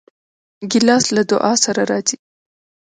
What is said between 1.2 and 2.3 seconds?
دعا سره راځي.